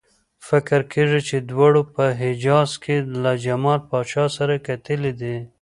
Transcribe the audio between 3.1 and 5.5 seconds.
له جمال پاشا سره کتلي دي.